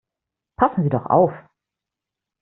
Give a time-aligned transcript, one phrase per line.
[0.57, 1.31] Passen Sie doch auf!